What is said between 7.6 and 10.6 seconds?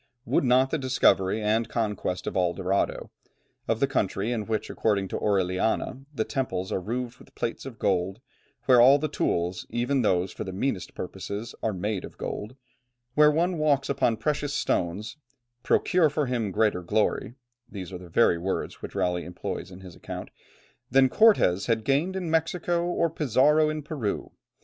of gold, where all the tools, even those for the